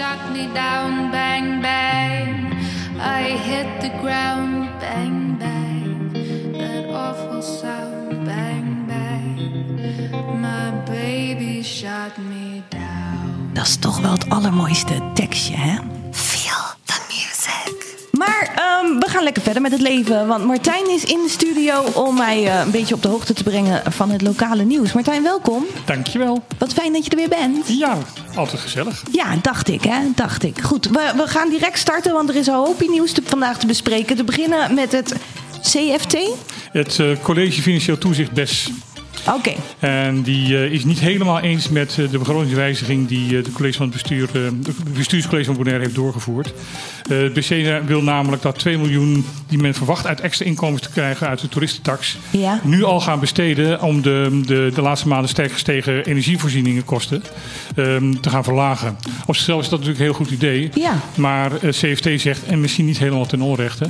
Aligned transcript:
shot 0.00 0.32
me 0.32 0.48
down, 0.54 1.10
bang, 1.10 1.60
bang. 1.60 2.52
I 2.98 3.22
hit 3.48 3.80
the 3.80 3.90
ground, 4.02 4.68
bang, 4.80 5.38
bang. 5.38 6.12
That 6.58 6.84
awful 6.94 7.42
sound, 7.42 8.24
bang, 8.24 8.86
bang. 8.86 10.40
My 10.40 10.70
baby 10.86 11.62
shot 11.62 12.16
me 12.18 12.62
down. 12.68 13.50
Dat 13.52 13.66
is 13.66 13.76
toch 13.76 14.00
wel 14.00 14.12
het 14.12 14.28
allermooiste 14.28 15.10
tekstje, 15.14 15.56
hè? 15.56 15.78
Feel 16.10 16.64
the 16.84 17.00
music. 17.08 17.98
Maar 18.12 18.52
ehm, 18.56 18.98
we 18.98 19.08
gaan 19.08 19.22
lekker 19.22 19.42
verder 19.42 19.62
met 19.62 19.72
het 19.72 19.80
leven. 19.80 20.26
Want 20.26 20.44
Martijn 20.44 20.90
is 20.90 21.04
in 21.04 21.20
de 21.22 21.28
studio 21.30 21.82
om 21.82 22.16
mij 22.16 22.46
eh, 22.46 22.60
een 22.60 22.70
beetje 22.70 22.94
op 22.94 23.02
de 23.02 23.08
hoogte 23.08 23.34
te 23.34 23.42
brengen 23.42 23.92
van 23.92 24.10
het 24.10 24.22
lokale 24.22 24.64
nieuws. 24.64 24.92
Martijn, 24.92 25.22
welkom. 25.22 25.64
Dankjewel. 25.84 26.42
Wat 26.58 26.72
fijn 26.72 26.92
dat 26.92 27.04
je 27.04 27.10
er 27.10 27.16
weer 27.16 27.28
bent. 27.28 27.68
Ja, 27.68 27.96
altijd 28.40 28.60
gezellig. 28.60 29.02
Ja, 29.12 29.36
dacht 29.42 29.68
ik, 29.68 29.82
hè? 29.82 29.98
Dacht 30.14 30.42
ik. 30.42 30.60
Goed, 30.60 30.86
we, 30.86 31.12
we 31.16 31.26
gaan 31.26 31.48
direct 31.50 31.78
starten, 31.78 32.12
want 32.12 32.28
er 32.28 32.36
is 32.36 32.46
een 32.46 32.54
hoopje 32.54 32.90
nieuws 32.90 33.12
te, 33.12 33.22
vandaag 33.24 33.58
te 33.58 33.66
bespreken. 33.66 34.16
Te 34.16 34.24
beginnen 34.24 34.74
met 34.74 34.92
het 34.92 35.14
CFT. 35.60 36.16
Het 36.72 36.98
eh, 36.98 37.06
College 37.22 37.62
Financieel 37.62 37.98
Toezicht 37.98 38.32
BES. 38.32 38.70
Oké. 39.34 39.52
En 39.78 40.22
die 40.22 40.56
eh, 40.56 40.72
is 40.72 40.84
niet 40.84 40.98
helemaal 41.00 41.40
eens 41.40 41.68
met 41.68 41.96
eh, 41.98 42.10
de 42.10 42.18
begrotingswijziging 42.18 43.08
die 43.08 43.36
eh, 43.38 43.44
de 43.44 43.52
college 43.52 43.76
van 43.76 43.86
het 43.86 43.92
bestuur, 43.94 44.28
eh, 44.34 44.42
het 44.44 44.94
bestuurscollege 44.94 45.46
van 45.46 45.56
Bonaire 45.56 45.82
heeft 45.82 45.94
doorgevoerd. 45.94 46.52
Eh, 47.10 47.18
het 47.18 47.32
BC 47.32 47.82
wil 47.86 48.02
namelijk 48.02 48.42
dat 48.42 48.58
2 48.58 48.78
miljoen 48.78 49.24
die 49.48 49.58
men 49.58 49.74
verwacht 49.74 50.06
uit 50.06 50.20
extra 50.20 50.44
inkomens 50.46 50.82
te 50.82 50.90
krijgen 50.90 51.28
uit 51.28 51.40
de 51.40 51.48
toeristentax, 51.48 52.16
Ja. 52.30 52.60
nu 52.64 52.84
al 52.84 53.00
gaan 53.00 53.20
besteden 53.20 53.82
om 53.82 54.02
de, 54.02 54.40
de, 54.46 54.70
de 54.74 54.82
laatste 54.82 55.08
maanden 55.08 55.28
sterk 55.30 55.52
gestegen 55.52 56.04
energievoorzieningenkosten 56.04 57.22
ehm, 57.76 58.12
te 58.20 58.30
gaan 58.30 58.44
verlagen. 58.44 58.96
Op 59.26 59.34
zichzelf 59.36 59.62
is 59.62 59.68
dat 59.68 59.78
natuurlijk 59.78 59.98
een 59.98 60.04
heel 60.14 60.24
goed 60.24 60.30
idee. 60.30 60.70
Ja. 60.74 60.92
Maar 61.16 61.52
eh, 61.56 61.70
CFT 61.70 62.20
zegt, 62.20 62.44
en 62.44 62.60
misschien 62.60 62.84
niet 62.86 62.98
helemaal 62.98 63.26
ten 63.26 63.40
onrechte, 63.40 63.88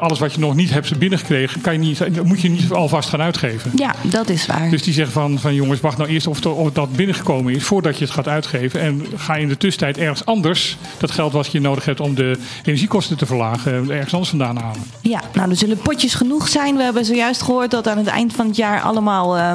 alles 0.00 0.18
wat 0.18 0.32
je 0.34 0.40
nog 0.40 0.54
niet 0.54 0.70
hebt 0.70 0.98
binnengekregen, 0.98 1.60
kan 1.60 1.72
je 1.72 1.78
niet, 1.78 2.22
moet 2.24 2.40
je 2.40 2.48
niet 2.50 2.70
alvast 2.70 3.08
gaan 3.08 3.20
uitgeven. 3.20 3.70
Ja, 3.76 3.94
dat 4.02 4.29
is 4.30 4.46
waar. 4.46 4.70
Dus 4.70 4.82
die 4.82 4.92
zeggen 4.92 5.12
van, 5.12 5.38
van 5.38 5.54
jongens, 5.54 5.80
wacht 5.80 5.96
nou 5.96 6.10
eerst 6.10 6.26
of, 6.26 6.40
dat 6.72 6.92
binnengekomen 6.92 7.54
is 7.54 7.64
voordat 7.64 7.98
je 7.98 8.04
het 8.04 8.14
gaat 8.14 8.28
uitgeven. 8.28 8.80
En 8.80 9.06
ga 9.16 9.34
in 9.36 9.48
de 9.48 9.56
tussentijd 9.56 9.98
ergens 9.98 10.24
anders 10.24 10.76
dat 10.98 11.10
geld 11.10 11.32
wat 11.32 11.52
je 11.52 11.60
nodig 11.60 11.84
hebt 11.84 12.00
om 12.00 12.14
de 12.14 12.38
energiekosten 12.62 13.16
te 13.16 13.26
verlagen, 13.26 13.90
ergens 13.90 14.12
anders 14.12 14.30
vandaan 14.30 14.56
halen. 14.56 14.82
Ja, 15.00 15.22
nou, 15.32 15.50
er 15.50 15.56
zullen 15.56 15.78
potjes 15.78 16.14
genoeg 16.14 16.48
zijn. 16.48 16.76
We 16.76 16.82
hebben 16.82 17.04
zojuist 17.04 17.42
gehoord 17.42 17.70
dat 17.70 17.88
aan 17.88 17.98
het 17.98 18.06
eind 18.06 18.32
van 18.32 18.46
het 18.46 18.56
jaar 18.56 18.80
allemaal 18.80 19.36
eh, 19.36 19.52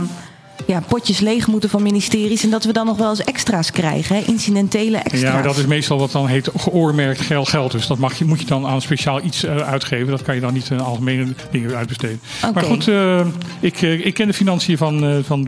ja, 0.67 0.80
potjes 0.88 1.20
leeg 1.20 1.48
moeten 1.48 1.70
van 1.70 1.84
ministeries. 1.84 2.44
En 2.44 2.50
dat 2.50 2.64
we 2.64 2.73
dan 2.73 2.86
nog 2.86 2.98
wel 2.98 3.09
eens 3.09 3.23
extra's 3.23 3.72
krijgen, 3.72 4.16
hè? 4.16 4.22
incidentele 4.22 4.97
extra's. 4.97 5.22
Ja, 5.22 5.34
maar 5.34 5.44
dat 5.44 5.58
is 5.58 5.66
meestal 5.66 5.97
wat 5.97 6.12
dan 6.12 6.28
heet 6.28 6.50
geoormerkt 6.58 7.22
geld 7.22 7.50
geld. 7.50 7.72
Dus 7.72 7.88
dat 7.88 7.97
mag 7.97 8.17
je, 8.17 8.25
moet 8.25 8.39
je 8.39 8.45
dan 8.45 8.66
aan 8.66 8.81
speciaal 8.81 9.22
iets 9.23 9.44
eh, 9.44 9.56
uitgeven. 9.56 10.08
Dat 10.08 10.23
kan 10.23 10.36
je 10.36 10.42
dan 10.42 10.53
niet 10.53 10.70
in 10.70 10.80
algemene 10.80 11.34
dingen 11.52 11.75
uitbesteden. 11.75 12.20
Maar 12.53 12.64
goed, 12.64 12.88
eh, 12.88 13.25
ik, 13.59 13.81
eh, 13.81 14.06
ik 14.06 14.14
ken 14.14 14.28
de 14.28 14.34
financiën 14.34 14.78
van, 14.78 15.23
van, 15.25 15.47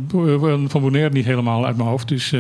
van 0.68 0.82
Bonaire 0.82 1.14
niet 1.14 1.26
helemaal 1.26 1.66
uit 1.66 1.78
mijn 1.78 1.90
hoofd. 1.90 2.08
Dus 2.08 2.34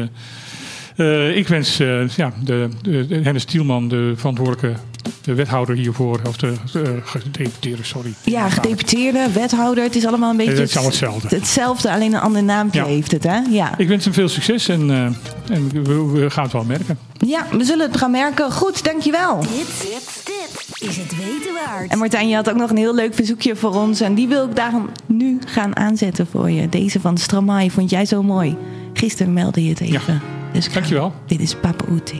ik 1.33 1.47
wens 1.47 1.77
ja, 2.15 2.33
de, 2.43 2.69
de, 2.81 3.07
de 3.07 3.19
Hennis 3.23 3.45
Tielman, 3.45 3.87
de 3.87 4.13
verantwoordelijke 4.15 4.79
de 5.21 5.33
wethouder 5.33 5.75
hiervoor, 5.75 6.19
of 6.27 6.37
de 6.37 6.53
eh, 6.73 6.81
gedeputeerde, 7.03 7.83
sorry. 7.83 8.13
Ja, 8.23 8.49
gedeputeerde, 8.49 9.31
wethouder, 9.33 9.83
het 9.83 9.95
is 9.95 10.05
allemaal 10.05 10.29
een 10.31 10.37
beetje 10.37 10.51
het 10.53 10.61
is 10.61 10.71
allemaal 10.73 10.89
hetzelfde. 10.91 11.35
hetzelfde, 11.35 11.91
alleen 11.91 12.13
een 12.13 12.19
ander 12.21 12.43
naampje 12.43 12.79
Ja. 12.79 12.85
heeft 12.85 13.11
het, 13.11 13.23
hè? 13.23 13.39
Ja. 13.49 13.77
Ik 13.77 13.87
wens 13.87 14.03
hem 14.03 14.13
veel 14.13 14.29
succes 14.29 14.67
en, 14.67 14.89
eh, 14.91 15.55
en 15.55 15.83
we, 15.83 16.05
we 16.19 16.29
gaan 16.29 16.43
het 16.43 16.53
wel 16.53 16.63
merken. 16.63 16.97
ja, 17.17 17.45
we 17.51 17.63
zullen 17.63 17.87
het 17.87 17.97
gaan 17.97 18.11
merken. 18.11 18.51
Goed, 18.51 18.83
dankjewel. 18.83 19.39
Dit, 19.39 19.49
dit, 19.49 20.21
dit 20.25 20.89
is 20.89 20.97
het 20.97 21.15
weten 21.17 21.53
waard. 21.65 21.91
En 21.91 21.97
Martijn, 21.97 22.29
je 22.29 22.35
had 22.35 22.49
ook 22.49 22.55
nog 22.57 22.69
een 22.69 22.77
heel 22.77 22.95
leuk 22.95 23.13
verzoekje 23.13 23.55
voor 23.55 23.75
ons. 23.75 24.01
En 24.01 24.13
die 24.15 24.27
wil 24.27 24.45
ik 24.45 24.55
daarom 24.55 24.89
nu 25.05 25.39
gaan 25.45 25.75
aanzetten 25.75 26.27
voor 26.31 26.49
je. 26.51 26.69
Deze 26.69 26.99
van 26.99 27.17
Stromae 27.17 27.71
vond 27.71 27.89
jij 27.89 28.05
zo 28.05 28.23
mooi. 28.23 28.57
Gisteren 28.93 29.33
meldde 29.33 29.63
je 29.63 29.69
het 29.69 29.79
even. 29.79 30.21
Dus 30.53 30.73
Dankjewel. 30.73 31.13
Dit 31.25 31.39
is 31.39 31.55
Papa 31.55 31.85
Oete. 31.91 32.15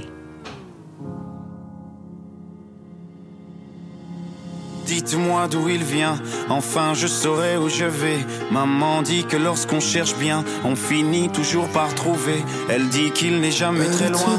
Dites-moi 5.08 5.48
d'où 5.48 5.70
il 5.70 5.86
vient, 5.86 6.18
enfin 6.50 6.94
je 6.94 7.08
saurai 7.08 7.56
où 7.56 7.70
je 7.70 7.86
vais. 7.86 8.26
Maman 8.52 9.02
dit 9.02 9.24
que 9.24 9.38
lorsqu'on 9.38 9.80
cherche 9.80 10.16
bien, 10.18 10.44
on 10.66 10.76
finit 10.76 11.30
toujours 11.30 11.70
par 11.70 11.96
trouver. 11.96 12.44
Elle 12.68 12.90
dit 12.90 13.12
qu'il 13.12 13.40
n'est 13.40 13.52
jamais 13.52 13.86
très 13.86 14.10
loin. 14.10 14.38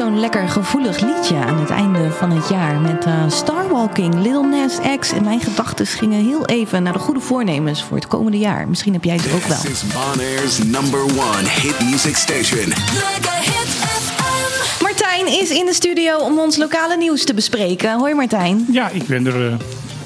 Zo'n 0.00 0.20
lekker 0.20 0.48
gevoelig 0.48 1.00
liedje 1.00 1.36
aan 1.36 1.60
het 1.60 1.70
einde 1.70 2.10
van 2.10 2.30
het 2.30 2.48
jaar 2.48 2.80
met 2.80 3.04
eh, 3.04 3.24
Starwalking, 3.28 4.14
Lil 4.14 4.42
Nas 4.42 4.78
X. 4.98 5.12
En 5.12 5.24
mijn 5.24 5.40
gedachten 5.40 5.86
gingen 5.86 6.24
heel 6.24 6.46
even 6.46 6.82
naar 6.82 6.92
de 6.92 6.98
goede 6.98 7.20
voornemens 7.20 7.82
voor 7.82 7.96
het 7.96 8.06
komende 8.06 8.38
jaar. 8.38 8.68
Misschien 8.68 8.92
heb 8.92 9.04
jij 9.04 9.16
het 9.16 9.32
ook 9.32 9.42
wel. 9.42 9.58
This 9.58 9.70
is 9.70 9.82
Bonaire's 9.92 10.58
number 10.58 11.02
one 11.02 11.48
hit 11.48 11.80
music 11.90 12.16
station. 12.16 12.64
Hit 12.64 13.28
FM. 13.42 14.82
Martijn 14.82 15.26
is 15.26 15.50
in 15.50 15.66
de 15.66 15.74
studio 15.74 16.18
om 16.18 16.38
ons 16.38 16.56
lokale 16.56 16.96
nieuws 16.96 17.24
te 17.24 17.34
bespreken. 17.34 17.98
Hoi 17.98 18.14
Martijn. 18.14 18.66
Ja, 18.70 18.88
ik 18.88 19.06
ben 19.06 19.26
er, 19.26 19.46
eh, 19.46 19.54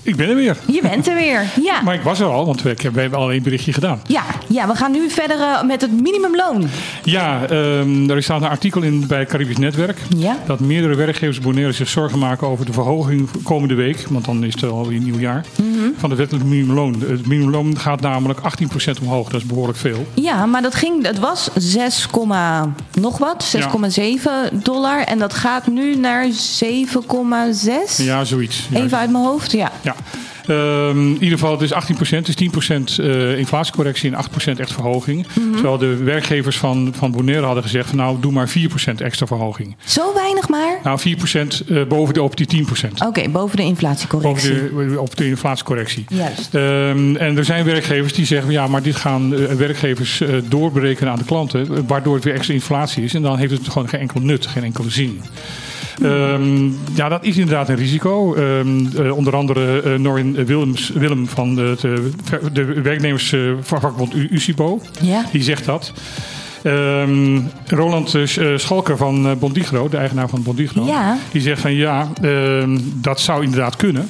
ik 0.05 0.17
ben 0.17 0.29
er 0.29 0.35
weer. 0.35 0.57
Je 0.67 0.81
bent 0.83 1.09
er 1.09 1.15
weer. 1.15 1.45
Ja. 1.63 1.83
Maar 1.85 1.95
ik 1.95 2.03
was 2.03 2.21
er 2.21 2.27
al, 2.27 2.47
want 2.47 2.63
we, 2.63 2.75
we 2.93 3.01
hebben 3.01 3.19
al 3.19 3.33
een 3.33 3.43
berichtje 3.43 3.73
gedaan. 3.73 4.01
Ja, 4.07 4.23
ja, 4.49 4.67
we 4.67 4.75
gaan 4.75 4.93
nu 4.93 5.11
verder 5.11 5.41
eh, 5.41 5.63
met 5.63 5.81
het 5.81 6.01
minimumloon. 6.01 6.69
Ja, 7.03 7.47
ehm, 7.47 8.11
er 8.11 8.23
staat 8.23 8.43
een 8.43 8.49
artikel 8.49 8.83
in 8.83 9.07
bij 9.07 9.27
Caribisch 9.27 9.57
Netwerk. 9.57 9.99
Ja. 10.17 10.37
Dat 10.47 10.61
meerdere 10.61 10.95
werkgevers 10.95 11.41
Bonaire 11.41 11.73
zich 11.73 11.89
zorgen 11.89 12.19
maken 12.19 12.47
over 12.47 12.67
de 12.67 12.73
verhoging 12.73 13.29
komende 13.43 13.75
week. 13.75 14.07
Want 14.09 14.25
dan 14.25 14.45
is 14.45 14.55
het 14.55 14.65
alweer 14.71 14.97
een 14.97 15.05
nieuw 15.05 15.19
jaar. 15.19 15.45
Mhm. 15.57 15.74
Van 15.97 16.11
de 16.11 16.17
wettelijk 16.17 16.45
minimumloon. 16.45 17.01
Het 17.01 17.27
minimumloon 17.27 17.79
gaat 17.79 18.01
namelijk 18.01 18.41
18% 18.41 18.43
omhoog. 19.01 19.31
Dat 19.31 19.41
is 19.41 19.47
behoorlijk 19.47 19.79
veel. 19.79 20.07
Ja, 20.15 20.47
maar 20.47 20.63
dat 20.63 20.75
ging, 20.75 21.07
het 21.07 21.19
was 21.19 21.49
6, 21.55 22.09
nog 22.93 23.19
wat, 23.19 23.57
6,7 23.57 24.53
dollar. 24.53 25.01
En 25.01 25.19
dat 25.19 25.35
gaat 25.35 25.67
nu 25.67 25.97
naar 25.97 26.27
7,6. 26.27 27.97
Ja, 27.97 28.25
zoiets. 28.25 28.69
Ja. 28.71 28.81
Even 28.83 28.99
uit 28.99 29.11
mijn 29.11 29.25
hoofd, 29.25 29.53
ja. 29.53 29.73
Ja. 29.83 29.95
Ehm, 30.47 30.99
in 30.99 31.23
ieder 31.23 31.39
geval, 31.39 31.53
het 31.53 31.63
is 31.63 31.73
18%, 31.73 32.27
het 32.27 32.29
is 32.29 32.35
10% 32.35 32.99
eh, 32.99 33.39
inflatiecorrectie 33.39 34.11
en 34.11 34.17
8% 34.17 34.61
echt 34.61 34.73
verhoging. 34.73 35.27
Mhm. 35.27 35.53
Terwijl 35.53 35.79
de 35.79 35.97
werkgevers 35.97 36.59
van, 36.59 36.93
van 36.97 37.11
Bonaire 37.11 37.45
hadden 37.45 37.63
gezegd: 37.63 37.89
van, 37.89 37.97
nou, 37.97 38.17
doe 38.21 38.33
maar 38.33 38.49
4% 38.49 39.01
extra 39.01 39.27
verhoging. 39.27 39.77
Zo 39.85 40.15
weinig 40.15 40.49
maar. 40.49 40.79
Nou, 40.83 40.99
4% 41.01 41.65
eh, 41.69 41.85
boven 41.89 42.15
de 42.15 42.23
op 42.23 42.37
die 42.37 42.47
10%. 42.47 43.07
Oké, 43.07 43.29
boven 43.29 43.57
de 43.57 43.63
inflatiecorrectie. 43.63 44.53
Boven 44.53 44.89
de, 44.89 45.01
op 45.01 45.17
de 45.17 45.27
inflatiecorrectie. 45.27 46.05
Juist. 46.09 46.55
Ehm, 46.55 47.17
en 47.17 47.37
er 47.37 47.45
zijn 47.45 47.65
werkgevers 47.65 48.13
die 48.13 48.27
zeggen: 48.27 48.53
ja, 48.53 48.67
maar 48.67 48.83
dit 48.83 48.97
gaan 48.97 49.35
eh, 49.35 49.55
werkgevers 49.55 50.21
eh, 50.21 50.35
doorberekenen 50.49 51.13
aan 51.13 51.19
de 51.19 51.25
klanten, 51.25 51.61
eh, 51.61 51.83
waardoor 51.87 52.15
het 52.15 52.25
weer 52.25 52.35
extra 52.35 52.55
inflatie 52.55 53.05
is. 53.05 53.15
En 53.15 53.23
dan 53.23 53.39
heeft 53.39 53.53
het 53.53 53.69
gewoon 53.69 53.89
geen 53.89 54.01
enkel 54.01 54.21
nut, 54.21 54.47
geen 54.47 54.65
enkele 54.65 54.91
zin. 54.91 55.23
Ehm, 56.03 56.65
ja, 56.95 57.09
dat 57.09 57.25
is 57.25 57.37
inderdaad 57.37 57.69
een 57.69 57.77
risico. 57.77 58.35
Ehm, 58.35 58.87
eh, 59.07 59.17
onder 59.17 59.37
andere 59.37 59.83
eh 59.83 59.95
Norin 59.95 60.45
Willems, 60.45 60.89
Willem 60.95 61.29
van 61.29 61.55
de, 61.55 61.77
de, 61.81 62.11
de 62.53 62.65
werknemersvakbond 62.83 64.15
UCIBO, 64.15 64.81
Ja. 65.01 65.25
die 65.33 65.43
zegt 65.43 65.65
dat. 65.65 65.93
Ehm, 66.63 67.41
Roland 67.67 68.15
eh, 68.15 68.27
Sch- 68.27 68.37
eh, 68.39 68.57
Schalker 68.57 68.97
van 68.97 69.27
eh, 69.27 69.33
Bondigro, 69.39 69.89
de 69.89 69.97
eigenaar 69.97 70.29
van 70.29 70.43
Bondigro, 70.43 70.85
Ja. 70.87 71.19
die 71.33 71.41
zegt 71.41 71.61
van 71.61 71.75
ja, 71.75 72.09
dat 72.95 73.21
zou 73.21 73.45
inderdaad 73.45 73.77
kunnen. 73.77 74.09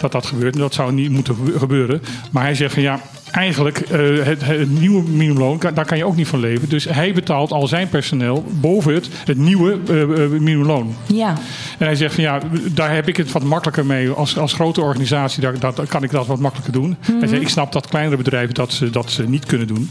Dat 0.00 0.12
dat 0.12 0.26
gebeurt. 0.26 0.54
En 0.54 0.60
dat 0.60 0.74
zou 0.74 0.92
niet 0.92 1.10
moeten 1.10 1.34
gebe- 1.34 1.58
gebeuren. 1.58 2.02
Maar 2.30 2.42
hij 2.42 2.54
zegt 2.54 2.74
van 2.74 2.82
ja, 2.82 3.00
eigenlijk 3.34 3.78
eh, 3.78 4.00
het, 4.22 4.44
het 4.44 4.80
nieuwe 4.80 5.02
minimumloon, 5.02 5.60
daar 5.74 5.84
kan 5.84 5.98
je 5.98 6.04
ook 6.04 6.16
niet 6.16 6.28
van 6.28 6.40
leven. 6.40 6.68
Dus 6.68 6.84
hij 6.84 7.12
betaalt 7.12 7.52
al 7.52 7.66
zijn 7.66 7.88
personeel 7.88 8.44
boven 8.60 8.94
het, 8.94 9.08
het 9.24 9.38
nieuwe 9.38 9.78
eh, 9.88 10.28
minimumloon. 10.40 10.94
Ja. 11.06 11.28
En 11.78 11.86
hij 11.86 11.94
zegt 11.94 12.14
van 12.14 12.24
ja, 12.24 12.40
daar 12.72 12.94
heb 12.94 13.08
ik 13.08 13.16
het 13.16 13.32
wat 13.32 13.44
makkelijker 13.44 13.86
mee. 13.86 14.10
Als, 14.10 14.38
als 14.38 14.52
grote 14.52 14.80
organisatie 14.80 15.40
daar, 15.40 15.58
dat, 15.58 15.82
kan 15.88 16.02
ik 16.02 16.10
dat 16.10 16.26
wat 16.26 16.38
makkelijker 16.38 16.72
doen. 16.72 16.96
Hij 17.00 17.28
zegt, 17.28 17.42
ik 17.42 17.48
snap 17.48 17.72
dat 17.72 17.88
kleinere 17.88 18.16
bedrijven 18.16 18.54
dat 18.54 18.72
ze, 18.72 18.90
dat 18.90 19.10
ze 19.10 19.28
niet 19.28 19.46
kunnen 19.46 19.66
doen. 19.66 19.90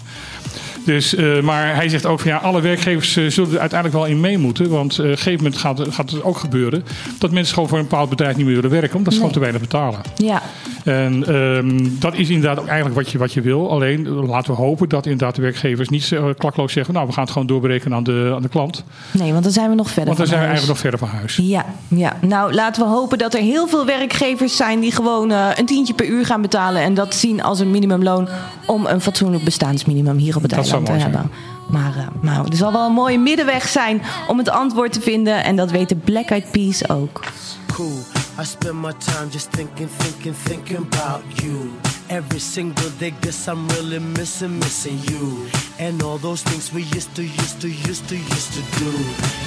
Dus, 0.86 1.16
maar 1.42 1.76
hij 1.76 1.90
zegt 1.90 2.06
ook 2.06 2.20
van 2.20 2.32
ja, 2.32 2.38
alle 2.38 2.62
werkgevers 2.62 3.12
zullen 3.12 3.54
er 3.54 3.60
uiteindelijk 3.60 4.00
wel 4.00 4.10
in 4.10 4.20
mee 4.20 4.38
moeten. 4.38 4.70
Want 4.70 5.00
op 5.00 5.06
een 5.06 5.18
gegeven 5.18 5.44
moment 5.44 5.58
gaat, 5.58 5.82
gaat 5.90 6.12
het 6.12 6.24
ook 6.24 6.38
gebeuren 6.38 6.84
dat 7.20 7.32
mensen 7.32 7.54
gewoon 7.54 7.70
voor 7.70 7.78
een 7.78 7.88
bepaald 7.88 8.10
bedrijf 8.10 8.36
niet 8.36 8.46
meer 8.46 8.56
willen 8.56 8.70
werken, 8.70 8.98
omdat 8.98 9.14
ze 9.14 9.20
gewoon 9.20 9.34
te 9.34 9.40
weinig 9.40 9.62
betalen. 9.62 10.02
Ja. 10.16 10.42
En 10.84 11.26
ehm, 11.28 11.90
dat 12.00 12.14
is 12.14 12.30
inderdaad 12.30 12.60
ook 12.60 12.68
eigenlijk 12.68 12.96
wat 12.96 13.10
je, 13.10 13.18
wat 13.18 13.34
je 13.34 13.42
wil. 13.42 13.72
Alleen 13.72 14.06
eh, 14.06 14.28
laten 14.28 14.52
we 14.52 14.58
hopen 14.58 14.90
dat 14.90 15.06
inderdaad 15.06 15.36
de 15.36 15.42
werkgevers 15.42 15.90
niet 15.90 16.12
eh, 16.12 16.26
klakloos 16.38 16.74
zeggen... 16.74 16.94
nou, 16.94 17.08
we 17.08 17.14
gaan 17.14 17.24
het 17.24 17.32
gewoon 17.32 17.48
doorberekenen 17.48 17.98
aan 17.98 18.04
de, 18.04 18.32
aan 18.36 18.42
de 18.42 18.50
klant. 18.50 18.84
Nee, 19.12 19.32
want 19.32 19.44
dan 19.44 19.52
zijn 19.54 19.70
we 19.70 19.76
nog 19.76 19.88
verder 19.88 20.06
Want 20.06 20.18
dan 20.18 20.28
zijn 20.28 20.40
we 20.40 20.46
eigenlijk 20.46 20.74
nog 20.74 20.92
verder 20.92 21.00
van 21.00 21.18
huis. 21.18 21.36
Ja, 21.42 21.66
ja, 21.88 22.14
nou 22.22 22.54
laten 22.54 22.84
we 22.84 22.90
hopen 22.90 23.18
dat 23.18 23.34
er 23.34 23.40
heel 23.40 23.68
veel 23.68 23.86
werkgevers 23.86 24.56
zijn 24.56 24.80
die 24.80 24.92
gewoon 24.92 25.32
eh, 25.32 25.48
een 25.56 25.66
tientje 25.66 25.94
per 25.94 26.06
uur 26.06 26.26
gaan 26.26 26.42
betalen. 26.42 26.82
En 26.82 26.94
dat 26.94 27.16
zien 27.16 27.44
als 27.44 27.60
een 27.60 27.72
minimumloon 27.72 28.28
om 28.66 28.86
een 28.86 29.02
fatsoenlijk 29.02 29.44
bestaansminimum 29.44 30.18
hier 30.18 30.36
op 30.36 30.42
het 30.42 30.52
Dat 30.52 30.64
eiland 30.64 30.86
te 30.86 30.92
mooi 30.92 31.04
hebben. 31.04 31.32
Maar 31.70 31.94
uh, 31.98 32.08
nou, 32.22 32.48
er 32.50 32.58
zal 32.58 32.72
wel 32.72 32.86
een 32.86 32.94
mooie 32.94 33.20
middenweg 33.20 33.68
zijn 33.68 34.02
om 34.28 34.38
het 34.38 34.50
antwoord 34.50 34.94
te 34.94 35.02
vinden. 35.02 35.44
En 35.44 35.56
dat 35.56 35.72
weten 35.72 36.00
Black 36.00 36.30
Eyed 36.30 36.52
Peas 36.52 36.90
ook. 36.90 37.24
cool. 37.74 38.23
I 38.36 38.44
spend 38.46 38.78
my 38.78 38.94
time 38.94 39.30
just 39.30 39.52
thinking, 39.52 39.88
thinking, 39.88 40.34
thinking 40.34 40.78
about 40.78 41.24
you. 41.44 41.72
Every 42.10 42.40
single 42.40 42.90
day, 42.98 43.12
guess 43.22 43.48
I'm 43.48 43.68
really 43.70 44.00
missing, 44.00 44.58
missing 44.58 44.98
you. 45.04 45.48
And 45.78 46.02
all 46.02 46.18
those 46.18 46.42
things 46.42 46.74
we 46.74 46.82
used 46.82 47.16
to, 47.16 47.22
used 47.22 47.62
to, 47.62 47.70
used 47.70 48.10
to, 48.10 48.16
used 48.16 48.54
to 48.54 48.62
do. 48.80 48.92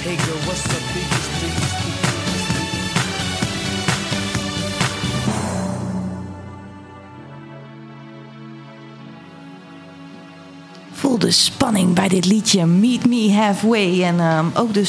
Hey 0.03 0.15
girl, 0.15 0.39
what's 0.47 0.65
up? 0.73 0.81
We 0.95 1.01
used 1.01 1.39
to, 1.39 1.45
used 1.45 1.81
to, 1.81 1.87
used. 1.87 2.07
Voel 10.91 11.19
de 11.19 11.31
spanning 11.31 11.93
bij 11.93 12.07
dit 12.07 12.25
liedje 12.25 12.65
Meet 12.65 13.05
Me 13.05 13.33
Halfway. 13.33 14.03
En 14.03 14.19
ehm, 14.19 14.45
ook 14.53 14.73
de 14.73 14.85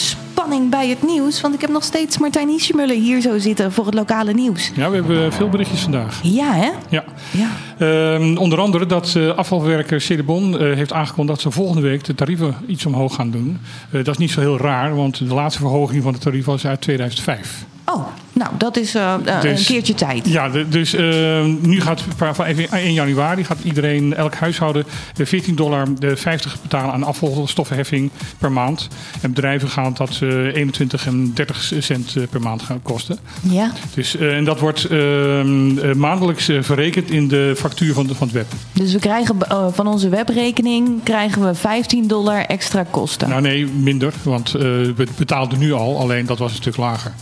spanning 0.49 0.71
bij 0.71 0.89
het 0.89 1.03
nieuws. 1.03 1.41
Want 1.41 1.55
ik 1.55 1.61
heb 1.61 1.71
nog 1.71 1.85
steeds 1.85 2.19
Martijn 2.19 2.49
Hiesjemuller 2.49 2.97
hier 2.97 3.21
zo 3.21 3.39
zitten 3.39 3.73
voor 3.73 3.85
het 3.87 3.95
lokale 3.95 4.33
nieuws. 4.33 4.73
Ja, 4.75 4.91
we 4.91 4.95
hebben 4.95 5.33
veel 5.33 5.49
berichtjes 5.49 5.81
vandaag. 5.81 6.21
Ja, 6.23 6.53
hè? 6.53 6.71
Ja. 6.89 7.05
Ja. 7.31 7.49
Ehm, 7.79 8.37
onder 8.37 8.61
andere 8.61 8.87
dat 8.87 9.15
eh, 9.17 9.37
afvalwerker 9.37 10.01
Cedebon 10.01 10.59
eh, 10.59 10.75
heeft 10.75 10.93
aangekondigd 10.93 11.43
dat 11.43 11.53
ze 11.53 11.59
volgende 11.59 11.83
week 11.83 12.05
de 12.05 12.15
tarieven 12.15 12.57
iets 12.67 12.87
omhoog 12.87 13.15
gaan 13.15 13.31
doen. 13.31 13.59
Eh, 13.91 14.05
dat 14.05 14.15
is 14.15 14.17
niet 14.17 14.31
zo 14.31 14.41
heel 14.41 14.59
raar, 14.59 14.97
want 14.97 15.19
de 15.19 15.35
laatste 15.35 15.61
verhoging 15.61 16.03
van 16.03 16.13
de 16.13 16.19
tarieven 16.19 16.53
was 16.53 16.67
uit 16.67 16.81
2005. 16.81 17.65
Oh, 17.85 18.07
nou, 18.39 18.51
dat 18.59 18.77
is 18.77 18.95
eh, 18.95 19.15
eh, 19.15 19.21
een 19.25 19.41
Dus- 19.41 19.67
keertje 19.67 19.95
tijd. 19.95 20.29
Ja, 20.29 20.49
dus 20.49 20.95
eh, 20.95 21.45
nu 21.61 21.81
gaat 21.81 22.03
van 22.17 22.35
van 22.35 22.47
1 22.47 22.93
januari 22.93 23.45
gaat 23.45 23.59
iedereen, 23.63 24.15
elk 24.15 24.35
huishouden, 24.35 24.85
eh, 25.17 25.27
14 25.27 25.55
dollar 25.55 25.87
de 25.99 26.17
50 26.17 26.63
betalen 26.63 26.93
aan 26.93 27.03
afvalstoffenheffing 27.03 28.11
per 28.39 28.53
maand. 28.53 28.89
En 29.21 29.33
bedrijven 29.33 29.69
gaan 29.69 29.95
dat 29.95 30.19
eh 30.23 30.29
21 30.29 31.07
en 31.07 31.35
30 31.35 31.73
cent 31.79 32.15
per 32.31 32.41
maand 32.41 32.63
gaan 32.63 32.83
kosten. 32.83 33.19
Ja. 33.41 33.73
Dus, 33.95 34.17
en 34.17 34.45
dat 34.45 34.61
wordt 34.61 34.85
ehm, 34.85 35.79
eh, 35.79 35.95
maandelijks 35.95 36.51
verrekend 36.61 37.11
in 37.11 37.29
de 37.29 37.55
factuur 37.57 37.95
van, 37.95 38.07
de, 38.07 38.15
van 38.15 38.27
het 38.27 38.37
web. 38.37 38.47
Dus 38.73 38.93
we 38.93 38.99
krijgen 38.99 39.37
van 39.73 39.87
onze 39.87 40.09
webrekening 40.09 41.03
krijgen 41.03 41.45
we 41.45 41.55
15 41.55 42.07
dollar 42.07 42.41
extra 42.41 42.85
kosten. 42.91 43.29
Nou 43.29 43.41
nee, 43.41 43.67
minder, 43.67 44.13
want 44.23 44.51
we 44.51 45.07
betaalden 45.17 45.59
nu 45.59 45.73
al, 45.73 45.99
alleen 45.99 46.27
dat 46.27 46.39
was 46.39 46.51
een 46.51 46.57
stuk 46.57 46.77
lager. 46.77 47.13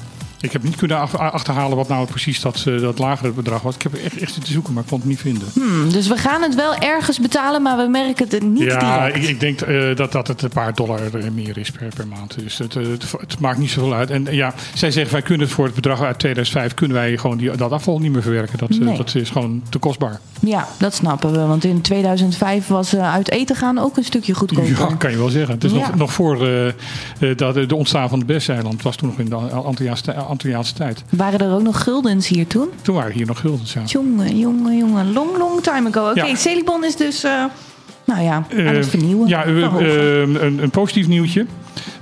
Ik 0.40 0.52
heb 0.52 0.62
niet 0.62 0.76
kunnen 0.76 0.98
achterhalen 1.18 1.76
wat 1.76 1.88
nou 1.88 2.06
precies 2.06 2.40
dat, 2.40 2.64
eh, 2.66 2.80
dat 2.80 2.98
lagere 2.98 3.30
bedrag 3.32 3.62
was. 3.62 3.74
Ik 3.74 3.82
heb 3.82 3.94
echt, 3.94 4.18
echt 4.18 4.32
zitten 4.32 4.52
zoeken, 4.52 4.72
maar 4.72 4.82
ik 4.82 4.88
kon 4.88 4.98
het 4.98 5.08
niet 5.08 5.20
vinden. 5.20 5.48
Hmm, 5.52 5.90
dus 5.92 6.08
we 6.08 6.16
gaan 6.16 6.42
het 6.42 6.54
wel 6.54 6.74
ergens 6.74 7.20
betalen, 7.20 7.62
maar 7.62 7.76
we 7.76 7.88
merken 7.88 8.28
het 8.28 8.42
niet 8.42 8.62
Ja, 8.62 8.98
direct. 9.06 9.16
ik, 9.16 9.28
ik 9.30 9.40
denk 9.40 9.60
eh, 9.60 9.96
dat, 9.96 10.12
dat 10.12 10.28
het 10.28 10.42
een 10.42 10.48
paar 10.48 10.74
dollar 10.74 11.00
meer 11.34 11.58
is 11.58 11.70
per, 11.70 11.88
per 11.96 12.06
maand. 12.06 12.38
Dus 12.38 12.58
het, 12.58 12.76
eh, 12.76 12.82
het, 12.86 13.04
het 13.20 13.40
maakt 13.40 13.58
niet 13.58 13.70
zoveel 13.70 13.94
uit. 13.94 14.10
En 14.10 14.26
ja, 14.30 14.54
zij 14.74 14.90
zeggen 14.90 15.12
wij 15.12 15.22
kunnen 15.22 15.46
het 15.46 15.54
voor 15.54 15.64
het 15.64 15.74
bedrag 15.74 16.00
uit 16.00 16.18
2005 16.18 16.74
kunnen 16.74 16.96
wij 16.96 17.16
gewoon 17.18 17.36
die, 17.36 17.50
dat 17.56 17.70
afval 17.72 17.98
niet 17.98 18.12
meer 18.12 18.22
verwerken. 18.22 18.58
Dat, 18.58 18.68
Nee. 18.68 18.96
dat 18.96 19.14
is 19.14 19.30
gewoon 19.30 19.62
te 19.68 19.78
kostbaar. 19.78 20.20
Ja, 20.40 20.68
dat 20.78 20.94
snappen 20.94 21.32
we. 21.32 21.38
Want 21.38 21.64
in 21.64 21.80
2005 21.80 22.66
was 22.66 22.96
uit 22.96 23.30
eten 23.30 23.56
gaan 23.56 23.78
ook 23.78 23.96
een 23.96 24.04
stukje 24.04 24.34
goedkoper. 24.34 24.78
Ja, 24.78 24.94
kan 24.98 25.10
je 25.10 25.16
wel 25.16 25.28
zeggen. 25.28 25.54
Het 25.54 25.64
is 25.64 25.72
Ja. 25.72 25.76
nog, 25.78 25.94
nog 25.94 26.12
voor 26.12 26.46
eh, 26.48 26.72
dat, 27.36 27.54
de 27.54 27.74
ontstaan 27.76 28.08
van 28.08 28.18
het 28.18 28.26
Besseiland. 28.26 28.72
Het 28.74 28.82
was 28.82 28.96
toen 28.96 29.08
nog 29.08 29.18
in 29.18 29.28
de 29.28 29.34
Antilliaanse, 29.34 30.12
Antilliaanse 30.26 30.75
tijd. 30.75 31.05
Waren 31.11 31.38
er 31.40 31.55
ook 31.55 31.62
nog 31.62 31.82
guldens 31.82 32.28
hier 32.28 32.46
toen? 32.46 32.69
Toen 32.82 32.94
waren 32.94 33.12
hier 33.12 33.26
nog 33.26 33.40
guldens. 33.40 33.73
Ja. 33.73 33.82
Jongen, 33.87 34.38
jongen, 34.38 34.76
jongen. 34.76 35.12
Long, 35.12 35.37
long 35.38 35.61
time 35.62 35.88
ago. 35.88 36.11
Oké, 36.11 36.25
Ja. 36.25 36.34
Celibon 36.34 36.84
is 36.84 36.96
dus, 36.96 37.25
eh, 37.25 37.44
nou 38.05 38.23
ja, 38.23 38.34
aan 38.34 38.46
het 38.49 38.76
Eh, 38.76 38.90
vernieuwen. 38.90 39.28
Ja, 39.28 39.44
eh, 39.44 40.20
een, 40.20 40.62
een 40.62 40.70
positief 40.70 41.08
nieuwtje. 41.08 41.46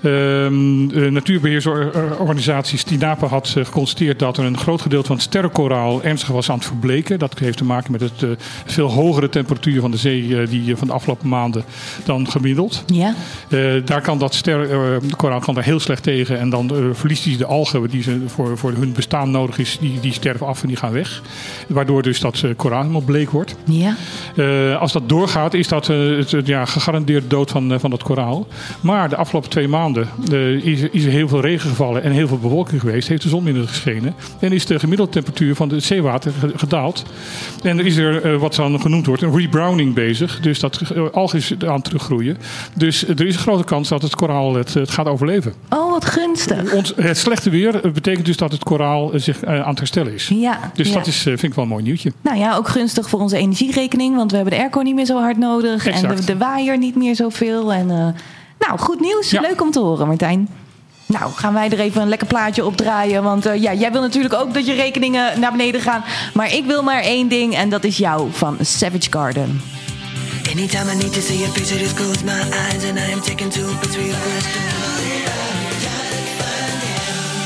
Ehm, 0.03 0.89
de 0.89 1.09
natuurbeheersorganisatie 1.11 2.79
Stinapa 2.79 3.27
had 3.27 3.55
eh, 3.57 3.65
geconstateerd 3.65 4.19
dat 4.19 4.37
er 4.37 4.45
een 4.45 4.59
groot 4.59 4.81
gedeelte 4.81 5.07
van 5.07 5.17
het 5.17 5.25
sterrenkoraal 5.25 6.03
ernstig 6.03 6.29
was 6.29 6.51
aan 6.51 6.57
het 6.57 6.67
verbleken. 6.67 7.19
Dat 7.19 7.39
heeft 7.39 7.57
te 7.57 7.65
maken 7.65 7.93
met 7.93 8.01
het 8.01 8.23
eh, 8.23 8.29
veel 8.65 8.91
hogere 8.91 9.29
temperatuur 9.29 9.81
van 9.81 9.91
de 9.91 9.97
zee 9.97 10.41
eh, 10.41 10.49
die 10.49 10.77
van 10.77 10.87
de 10.87 10.93
afgelopen 10.93 11.29
maanden 11.29 11.65
dan 12.05 12.31
gemiddeld. 12.31 12.85
ja, 12.87 13.15
daar 13.85 14.01
kan 14.01 14.19
dat 14.19 14.35
sterrenkoraal 14.35 15.41
kan 15.41 15.55
daar 15.55 15.65
heel 15.65 15.81
slecht 15.81 16.03
tegen. 16.03 16.39
En 16.39 16.51
dan 16.51 16.71
verliest 16.93 17.25
hij 17.25 17.37
de 17.37 17.47
algen 17.47 17.91
die 17.91 18.03
ze 18.03 18.23
voor, 18.27 18.59
voor 18.59 18.73
hun 18.73 18.93
bestaan 18.93 19.31
nodig 19.31 19.59
is. 19.59 19.79
Die, 19.81 20.01
die 20.01 20.13
sterven 20.13 20.47
af 20.47 20.63
en 20.63 20.69
die 20.69 20.77
gaan 20.77 20.93
weg. 20.93 21.23
Waardoor 21.69 22.03
dus 22.03 22.21
dat 22.21 22.45
koraal 22.57 22.81
helemaal 22.81 23.01
bleek 23.01 23.31
wordt. 23.31 23.57
ja. 23.65 23.97
Als 24.75 24.93
dat 24.93 25.09
doorgaat, 25.09 25.55
is 25.55 25.69
dat 25.69 25.87
het, 25.87 26.37
ja, 26.45 26.65
gegarandeerd 26.65 27.31
dood 27.31 27.51
van, 27.51 27.81
van 27.81 27.91
dat 27.91 28.03
koraal. 28.03 28.47
Maar 28.81 29.09
de 29.09 29.17
afgelopen 29.17 29.51
twee 29.51 29.64
maanden 29.69 30.09
eh, 30.33 30.51
is, 30.65 30.81
er- 30.83 30.89
is 30.93 31.05
er 31.05 31.11
heel 31.11 31.29
veel 31.29 31.41
regen 31.41 31.69
gevallen 31.69 32.03
en 32.03 32.13
heel 32.13 32.29
veel 32.29 32.39
bewolking 32.39 32.81
geweest. 32.81 33.09
Heeft 33.09 33.23
de 33.23 33.29
zon 33.29 33.43
minder 33.43 33.69
geschenen. 33.69 34.15
En 34.41 34.53
is 34.53 34.67
de 34.67 34.79
gemiddelde 34.79 35.13
temperatuur 35.13 35.55
van 35.55 35.69
het 35.71 35.85
zeewater 35.85 36.33
ge- 36.41 36.53
gedaald. 36.57 37.03
En 37.63 37.79
er 37.79 37.87
is 37.87 37.97
er 37.97 38.23
eh, 38.33 38.37
wat 38.41 38.55
dan 38.55 38.81
genoemd 38.81 39.07
wordt 39.07 39.23
een 39.23 39.37
rebrowning 39.37 39.95
bezig. 39.95 40.41
Dus 40.41 40.61
dat 40.61 40.81
alg 41.13 41.35
is 41.35 41.55
aan 41.67 41.75
het 41.75 41.85
teruggroeien. 41.85 42.37
Dus 42.75 43.09
er 43.09 43.27
is 43.27 43.35
een 43.35 43.41
grote 43.41 43.65
kans 43.65 43.89
dat 43.89 44.03
het 44.03 44.15
koraal 44.15 44.55
het, 44.55 44.75
het 44.75 44.91
gaat 44.91 45.07
overleven. 45.07 45.53
Oh, 45.71 45.91
wat 45.91 46.05
gunstig. 46.05 46.73
Ons, 46.73 46.93
het 46.97 47.19
slechte 47.19 47.51
weer 47.51 47.81
betekent 47.93 48.27
dus 48.27 48.37
dat 48.37 48.53
het 48.53 48.65
koraal 48.65 49.11
zich 49.15 49.45
aan 49.45 49.69
het 49.69 49.79
herstellen 49.79 50.15
is. 50.15 50.29
Ja, 50.35 50.71
Dus 50.75 50.89
ja. 50.89 50.95
dat 50.95 51.07
is, 51.07 51.19
vind 51.23 51.43
ik 51.43 51.55
wel 51.55 51.65
een 51.65 51.71
mooi 51.71 51.83
nieuwtje. 51.83 52.13
Nou 52.21 52.39
ja, 52.39 52.57
ook 52.57 52.69
gunstig 52.69 53.09
voor 53.09 53.21
onze 53.21 53.37
energierekening, 53.37 54.17
want 54.17 54.31
we 54.31 54.37
hebben 54.37 54.55
de 54.55 54.61
airco 54.61 54.81
niet 54.81 54.95
meer 54.95 55.07
zo 55.07 55.19
hard 55.19 55.39
nodig. 55.39 55.87
En 55.87 56.09
de, 56.17 56.25
de 56.25 56.37
waaier 56.37 56.79
niet 56.79 56.97
meer 56.97 57.15
zoveel. 57.15 57.73
En, 57.73 58.15
nou, 58.67 58.79
goed 58.79 59.01
nieuws. 59.01 59.31
Ja. 59.31 59.41
Leuk 59.41 59.63
om 59.63 59.71
te 59.71 59.81
horen, 59.81 60.07
Martijn. 60.07 60.49
Nou, 61.07 61.33
gaan 61.33 61.55
wij 61.55 61.71
er 61.71 61.81
even 61.81 62.03
een 62.03 62.09
lekker 62.09 62.27
plaatje 62.27 62.65
op 62.65 62.77
draaien. 62.77 63.23
Want 63.23 63.47
eh, 63.47 63.63
ja, 63.63 63.75
jij 63.75 63.93
wil 63.93 64.01
natuurlijk 64.01 64.35
ook 64.35 64.55
dat 64.55 64.67
je 64.67 64.73
rekeningen 64.73 65.41
naar 65.41 65.51
beneden 65.51 65.81
gaan. 65.81 66.05
Maar 66.35 66.53
ik 66.53 66.65
wil 66.65 66.83
maar 66.83 67.03
één 67.03 67.29
ding 67.29 67.55
en 67.55 67.69
dat 67.69 67.85
is 67.85 67.97
jou 67.97 68.29
van 68.33 68.57
Savage 68.61 69.11
Garden. 69.11 69.61
Anytime 70.53 70.93
I 70.93 70.97
need 70.97 71.13
to 71.13 71.21
see 71.21 71.39
face, 71.39 71.75
I 71.75 71.79
just 71.79 71.95
close 71.95 72.25
my 72.25 72.33
eyes 72.33 72.85
and 72.89 72.99
I 72.99 73.13
am 73.13 73.21
taken 73.21 73.49
to 73.49 73.61
a. 73.61 74.75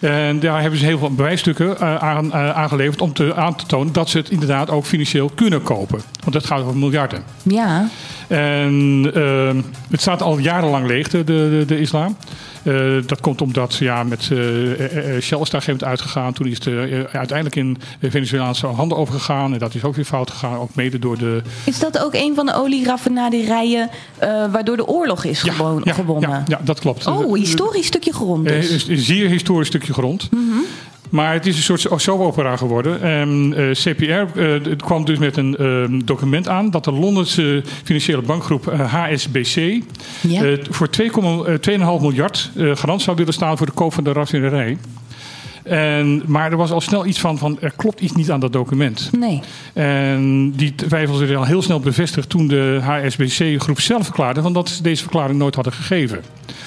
en 0.00 0.40
daar 0.40 0.60
hebben 0.60 0.78
ze 0.78 0.84
heel 0.84 0.98
veel 0.98 1.14
bewijsstukken 1.14 2.00
aan, 2.00 2.34
aangeleverd 2.34 3.00
om 3.00 3.12
te, 3.12 3.34
aan 3.34 3.56
te 3.56 3.66
tonen 3.66 3.92
dat 3.92 4.08
ze 4.10 4.18
het 4.18 4.30
inderdaad 4.30 4.70
ook 4.70 4.84
financieel 4.84 5.30
kunnen 5.34 5.62
kopen. 5.62 6.00
Want 6.20 6.34
het 6.34 6.46
gaat 6.46 6.62
over 6.62 6.76
miljarden. 6.76 7.22
ja. 7.42 7.88
En 8.30 9.10
ehm, 9.14 9.60
het 9.90 10.00
staat 10.00 10.22
al 10.22 10.38
jarenlang 10.38 10.86
leeg, 10.86 11.08
de, 11.08 11.24
de, 11.24 11.64
de 11.66 11.80
islam. 11.80 12.16
Eh, 12.62 12.74
dat 13.06 13.20
komt 13.20 13.40
omdat 13.42 13.74
ja, 13.74 14.02
met 14.02 14.20
eh, 14.20 14.28
Shell 14.28 15.18
is 15.18 15.28
daar 15.28 15.38
een 15.40 15.44
gegeven 15.44 15.66
moment 15.66 15.84
uitgegaan. 15.84 16.32
Toen 16.32 16.46
is 16.46 16.64
het 16.64 16.66
uiteindelijk 17.12 17.56
in 17.56 17.78
Venezolaanse 18.00 18.66
handen 18.66 18.98
overgegaan. 18.98 19.52
En 19.52 19.58
dat 19.58 19.74
is 19.74 19.84
ook 19.84 19.94
weer 19.94 20.04
fout 20.04 20.30
gegaan. 20.30 20.58
Ook 20.58 20.74
mede 20.74 20.98
door 20.98 21.18
de... 21.18 21.42
Is 21.64 21.78
dat 21.78 21.98
ook 21.98 22.14
een 22.14 22.34
van 22.34 22.46
de 22.46 22.54
olieraffinaderijen 22.54 23.90
waardoor 24.50 24.76
de 24.76 24.86
oorlog 24.86 25.24
is 25.24 25.42
gewoon, 25.42 25.80
ja, 25.84 25.92
gewonnen? 25.92 26.30
ja, 26.30 26.42
ja, 26.46 26.60
dat 26.64 26.80
klopt. 26.80 27.06
Oh, 27.06 27.34
historisch 27.34 27.86
stukje 27.86 28.12
grond 28.12 28.48
dus. 28.48 28.88
een 28.88 28.98
zeer 28.98 29.28
historisch 29.28 29.68
stukje 29.68 29.92
grond. 29.92 30.28
Maar 31.10 31.32
het 31.32 31.46
is 31.46 31.56
een 31.68 31.78
soort 31.78 32.00
soap-opera 32.02 32.56
geworden. 32.56 33.00
En 33.02 33.54
eh, 33.56 33.70
CPR 33.70 34.38
eh, 34.40 34.52
het 34.62 34.82
kwam 34.82 35.04
dus 35.04 35.18
met 35.18 35.36
een 35.36 35.56
eh, 35.56 35.84
document 36.04 36.48
aan 36.48 36.70
dat 36.70 36.84
de 36.84 36.92
Londense 36.92 37.62
financiële 37.84 38.22
bankgroep 38.22 38.66
eh, 38.68 38.94
HSBC 38.94 39.82
Ja. 40.20 40.42
eh, 40.44 40.58
voor 40.70 40.88
2,2,5 41.02 42.00
miljard 42.00 42.50
eh, 42.56 42.76
garant 42.76 43.02
zou 43.02 43.16
willen 43.16 43.32
staan 43.32 43.56
voor 43.56 43.66
de 43.66 43.72
koop 43.72 43.92
van 43.94 44.04
de 44.04 44.12
raffinerij. 44.12 44.78
En, 45.62 46.22
maar 46.26 46.50
er 46.50 46.56
was 46.56 46.70
al 46.70 46.80
snel 46.80 47.06
iets 47.06 47.20
van, 47.20 47.38
van, 47.38 47.58
er 47.60 47.72
klopt 47.76 48.00
iets 48.00 48.12
niet 48.12 48.30
aan 48.30 48.40
dat 48.40 48.52
document. 48.52 49.10
Nee. 49.18 49.40
En 49.72 50.52
die 50.56 50.74
twijfels 50.74 51.18
werden 51.18 51.36
al 51.36 51.44
heel 51.44 51.62
snel 51.62 51.80
bevestigd 51.80 52.28
toen 52.28 52.48
de 52.48 52.78
HSBC-groep 52.82 53.80
zelf 53.80 54.04
verklaarde 54.04 54.42
van 54.42 54.52
dat 54.52 54.68
ze 54.68 54.82
deze 54.82 55.02
verklaring 55.02 55.38
nooit 55.38 55.54
hadden 55.54 55.72
gegeven. 55.72 56.20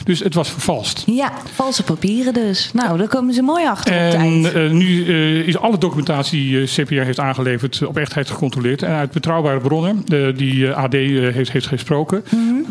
Dus 0.04 0.20
het 0.20 0.34
was 0.34 0.50
vervalst. 0.50 1.04
Ja, 1.06 1.32
valse 1.54 1.84
papieren 1.84 2.34
dus. 2.34 2.72
Nou, 2.74 2.98
daar 2.98 3.08
komen 3.08 3.34
ze 3.34 3.42
mooi 3.42 3.66
achter 3.68 3.94
op 3.94 4.00
En 4.00 4.42
tijd. 4.42 4.54
eh, 4.54 4.72
nu 4.72 5.08
eh, 5.08 5.48
is 5.48 5.58
alle 5.58 5.78
documentatie 5.78 6.42
die 6.42 6.62
eh, 6.62 6.68
CPR 6.68 6.94
heeft 6.94 7.20
aangeleverd 7.20 7.86
op 7.86 7.98
echtheid 7.98 8.30
gecontroleerd. 8.30 8.82
En 8.82 8.92
uit 8.92 9.12
betrouwbare 9.12 9.60
bronnen, 9.60 10.06
die 10.36 10.72
AD 10.72 10.94
heeft, 10.94 11.52
heeft 11.52 11.68
gesproken, 11.68 12.24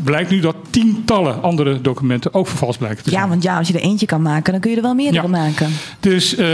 blijkt 0.04 0.30
nu 0.30 0.40
dat 0.40 0.56
tientallen 0.70 1.42
andere 1.42 1.80
documenten 1.80 2.34
ook 2.34 2.46
vervalst 2.48 2.78
blijken 2.78 3.02
te 3.04 3.10
zijn. 3.10 3.22
Ja, 3.22 3.28
want 3.28 3.42
ja, 3.42 3.58
als 3.58 3.68
je 3.68 3.74
er 3.74 3.80
eentje 3.80 4.06
kan 4.06 4.22
maken, 4.22 4.52
dan 4.52 4.60
kun 4.60 4.70
je 4.70 4.76
er 4.76 4.82
wel 4.82 4.94
meerdere 4.94 5.22
Ja. 5.22 5.28
maken. 5.28 5.70
Dus 6.00 6.34
eh, 6.34 6.46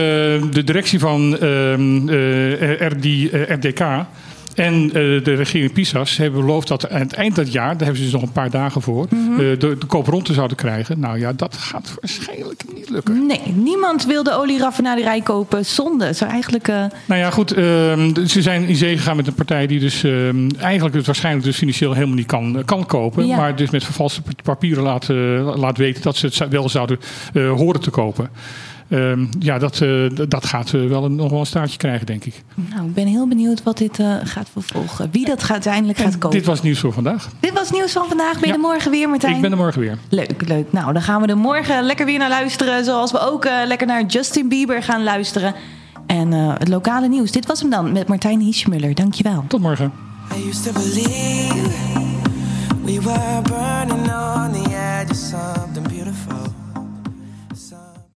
de 0.50 0.62
directie 0.64 0.98
van 0.98 1.38
ehm, 1.38 2.08
eh, 2.08 2.80
RD, 2.88 3.04
eh, 3.30 3.56
RDK 3.56 3.80
en 4.58 4.84
eh, 4.86 4.92
de 5.24 5.34
regering 5.34 5.72
PISAS 5.72 6.16
hebben 6.16 6.40
beloofd 6.40 6.68
dat 6.68 6.90
aan 6.90 7.00
het 7.00 7.12
eind 7.12 7.36
dat 7.36 7.52
jaar, 7.52 7.68
daar 7.68 7.78
hebben 7.78 7.96
ze 7.96 8.02
dus 8.02 8.12
nog 8.12 8.22
een 8.22 8.32
paar 8.32 8.50
dagen 8.50 8.82
voor, 8.82 9.06
Mhm. 9.10 9.32
eh, 9.32 9.38
de, 9.38 9.56
de 9.58 9.86
koop 9.86 10.06
rond 10.06 10.24
te 10.24 10.32
zouden 10.32 10.56
krijgen. 10.56 11.00
Nou 11.00 11.18
ja, 11.18 11.32
dat 11.32 11.56
gaat 11.56 11.94
waarschijnlijk 12.00 12.62
niet 12.74 12.90
lukken. 12.90 13.26
Nee, 13.26 13.40
niemand 13.54 14.06
wil 14.06 14.22
de 14.22 14.32
olieraffinaderij 14.32 15.20
kopen. 15.20 15.64
Zonde. 15.64 16.12
Zou 16.12 16.30
eigenlijk... 16.30 16.68
eh, 16.68 16.84
Nou 17.06 17.20
ja, 17.20 17.30
goed. 17.30 17.52
ehm, 17.52 18.26
ze 18.26 18.42
zijn 18.42 18.64
in 18.64 18.76
zee 18.76 18.96
gegaan 18.96 19.16
met 19.16 19.26
een 19.26 19.34
partij 19.34 19.66
die 19.66 19.80
dus 19.80 20.04
ehm, 20.04 20.48
eigenlijk 20.60 20.94
het 20.96 21.06
waarschijnlijk 21.06 21.44
dus 21.44 21.56
financieel 21.56 21.92
helemaal 21.92 22.14
niet 22.16 22.26
kan, 22.26 22.62
kan 22.64 22.86
kopen. 22.86 23.26
Ja. 23.26 23.36
Maar 23.36 23.56
dus 23.56 23.70
met 23.70 23.84
vervalste 23.84 24.22
papieren 24.42 24.82
laat, 24.82 25.08
laat 25.58 25.76
weten 25.78 26.02
dat 26.02 26.16
ze 26.16 26.26
het 26.26 26.48
wel 26.48 26.68
zouden 26.68 26.98
horen 27.34 27.80
te 27.80 27.90
kopen. 27.90 28.30
Ehm, 28.88 29.26
ja, 29.38 29.58
dat, 29.58 29.80
eh, 29.80 30.10
dat 30.28 30.46
gaat 30.46 30.74
eh, 30.74 30.86
wel 30.86 31.04
een, 31.04 31.14
nog 31.14 31.30
wel 31.30 31.40
een 31.40 31.46
staartje 31.46 31.76
krijgen, 31.78 32.06
denk 32.06 32.24
ik. 32.24 32.42
nou, 32.54 32.86
ik 32.88 32.94
ben 32.94 33.06
heel 33.06 33.28
benieuwd 33.28 33.62
wat 33.62 33.78
dit 33.78 33.98
eh, 33.98 34.14
gaat 34.24 34.48
vervolgen. 34.52 35.08
Wie 35.12 35.24
dat 35.24 35.42
gaat, 35.42 35.50
uiteindelijk 35.50 35.98
gaat 35.98 36.18
kopen. 36.18 36.38
Dit 36.38 36.46
was 36.46 36.62
nieuws 36.62 36.78
voor 36.78 36.92
vandaag. 36.92 37.28
Dit 37.40 37.52
was 37.52 37.70
nieuws 37.70 37.92
van 37.92 38.08
vandaag. 38.08 38.32
Ben 38.32 38.40
je 38.40 38.46
Ja. 38.46 38.54
er 38.54 38.60
morgen 38.60 38.90
weer, 38.90 39.08
Martijn? 39.08 39.34
Ik 39.34 39.40
ben 39.40 39.50
er 39.50 39.56
morgen 39.56 39.80
weer. 39.80 39.98
Leuk, 40.08 40.48
leuk. 40.48 40.72
Nou, 40.72 40.92
dan 40.92 41.02
gaan 41.02 41.20
we 41.20 41.26
er 41.26 41.36
morgen 41.38 41.82
lekker 41.82 42.06
weer 42.06 42.18
naar 42.18 42.28
luisteren. 42.28 42.84
Zoals 42.84 43.12
we 43.12 43.18
ook 43.20 43.44
lekker 43.66 43.86
naar 43.86 44.04
Justin 44.06 44.48
Bieber 44.48 44.82
gaan 44.82 45.02
luisteren. 45.02 45.54
En 46.06 46.32
eh, 46.32 46.52
het 46.58 46.68
lokale 46.68 47.08
nieuws. 47.08 47.30
Dit 47.30 47.46
was 47.46 47.60
hem 47.60 47.70
dan 47.70 47.92
met 47.92 48.08
Martijn 48.08 48.40
Hiesmuller. 48.40 48.94
Dankjewel. 48.94 49.44
Tot 49.48 49.60
morgen. 49.60 49.92
I 50.36 50.48
used 50.48 50.64
to 50.64 50.72
believe 50.72 51.68
we 52.84 53.00
were 53.02 53.42
burning 53.42 54.10
on 54.12 54.52
the 54.52 54.96
edge 55.00 55.34
of. 55.36 55.67